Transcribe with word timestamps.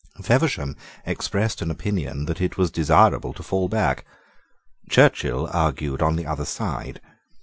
Feversham 0.19 0.75
expressed 1.05 1.61
an 1.61 1.69
opinion 1.69 2.25
that 2.25 2.41
it 2.41 2.57
was 2.57 2.71
desirable 2.71 3.33
to 3.33 3.43
fall 3.43 3.69
back. 3.69 4.03
Churchill 4.89 5.47
argued 5.53 6.01
on 6.01 6.15
the 6.15 6.25
other 6.25 6.45
side. 6.45 6.99